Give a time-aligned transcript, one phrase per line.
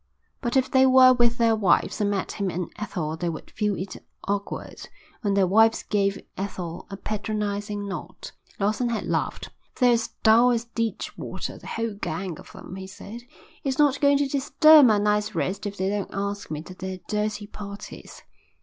[0.41, 3.75] But if they were with their wives and met him and Ethel they would feel
[3.77, 4.89] it awkward
[5.21, 8.31] when their wives gave Ethel a patronising nod.
[8.59, 9.49] Lawson had laughed.
[9.75, 13.21] "They're as dull as ditchwater, the whole gang of them," he said.
[13.63, 16.97] "It's not going to disturb my night's rest if they don't ask me to their
[17.07, 18.23] dirty parties."